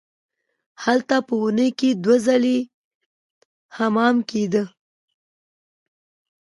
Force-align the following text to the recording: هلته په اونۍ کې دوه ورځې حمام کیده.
هلته 0.83 1.15
په 1.27 1.33
اونۍ 1.41 1.69
کې 1.79 1.89
دوه 2.03 2.17
ورځې 2.25 2.57
حمام 3.77 4.15
کیده. 4.29 4.63